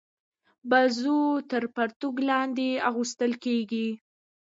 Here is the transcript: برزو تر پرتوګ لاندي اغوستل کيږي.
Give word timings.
برزو 0.69 1.19
تر 1.49 1.63
پرتوګ 1.75 2.15
لاندي 2.29 2.69
اغوستل 2.89 3.31
کيږي. 3.43 3.87